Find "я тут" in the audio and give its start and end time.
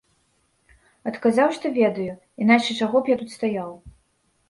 3.17-3.29